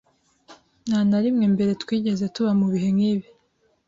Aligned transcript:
Nta 0.87 0.99
na 1.09 1.19
rimwe 1.23 1.45
mbere 1.53 1.71
twigeze 1.83 2.25
tuba 2.33 2.51
mu 2.59 2.67
bihe 2.73 2.89
nk'ibi 2.95 3.27